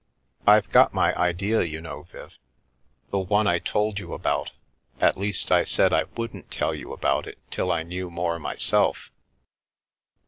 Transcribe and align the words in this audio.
"I've 0.47 0.71
got 0.71 0.95
my 0.95 1.13
idea, 1.15 1.61
you 1.61 1.79
know, 1.79 2.07
Viv. 2.11 2.39
The 3.11 3.19
one 3.19 3.45
I 3.45 3.59
told 3.59 3.99
you 3.99 4.15
about— 4.15 4.49
at 4.99 5.15
least, 5.15 5.51
I 5.51 5.63
said 5.63 5.93
I 5.93 6.05
wouldn't 6.17 6.49
tell 6.49 6.73
you 6.73 6.91
about 6.91 7.27
it 7.27 7.37
till 7.51 7.71
I 7.71 7.83
knew 7.83 8.09
more 8.09 8.39
myself." 8.39 9.11